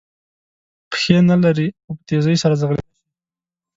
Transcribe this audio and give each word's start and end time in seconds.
پښې 0.89 1.17
نه 1.29 1.35
لري 1.43 1.67
خو 1.83 1.91
په 1.97 2.01
تېزۍ 2.07 2.35
سره 2.43 2.53
ځغلېدلای 2.61 2.97
شي. 3.01 3.09